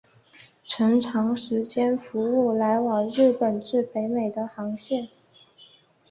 [0.65, 5.09] 曾长时间服务来往日本至北美的航线。